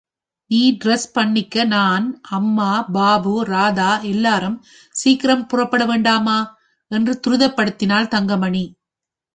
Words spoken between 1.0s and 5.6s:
பண்ணிக்க நான், அம்மா, பாபு, ராதா எல்லாரும் சீக்கிரம்